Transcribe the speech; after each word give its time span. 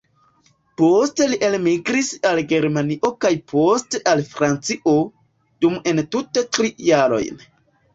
Poste 0.81 1.27
li 1.33 1.37
elmigris 1.47 2.09
al 2.31 2.41
Germanio 2.55 3.13
kaj 3.27 3.33
poste 3.55 4.05
al 4.17 4.27
Francio, 4.35 4.99
dum 5.65 5.83
entute 5.97 6.49
tri 6.57 6.79
jarojn. 6.93 7.51